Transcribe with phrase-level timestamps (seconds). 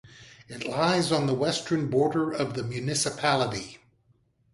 [0.47, 3.77] It lies on the western border of the municipality.